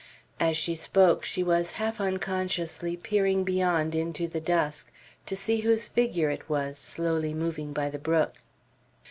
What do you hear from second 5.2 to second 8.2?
to see whose figure it was, slowly moving by the